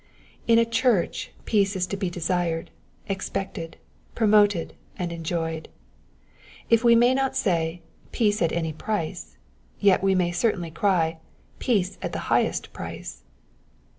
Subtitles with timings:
[0.47, 2.71] In a church peace is to be desired,
[3.07, 3.77] expected,
[4.15, 5.69] promoted, and enjoyed.
[6.71, 9.37] If we may not say "Peace at any price,"
[9.79, 13.21] yet we may certainly cry *' Peace at the •highest price."